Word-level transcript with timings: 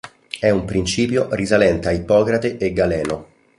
È 0.39 0.49
un 0.49 0.65
principio 0.65 1.27
risalente 1.35 1.89
a 1.89 1.91
Ippocrate 1.91 2.57
e 2.57 2.73
Galeno. 2.73 3.25